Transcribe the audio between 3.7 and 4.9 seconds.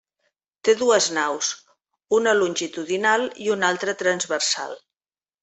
altra transversal.